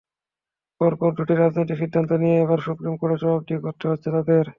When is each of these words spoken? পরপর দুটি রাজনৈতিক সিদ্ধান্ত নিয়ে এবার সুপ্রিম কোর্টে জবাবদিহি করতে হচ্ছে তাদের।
পরপর 0.81 1.09
দুটি 1.17 1.33
রাজনৈতিক 1.35 1.77
সিদ্ধান্ত 1.79 2.11
নিয়ে 2.21 2.37
এবার 2.39 2.59
সুপ্রিম 2.67 2.93
কোর্টে 2.97 3.17
জবাবদিহি 3.21 3.59
করতে 3.65 3.85
হচ্ছে 3.87 4.09
তাদের। 4.15 4.45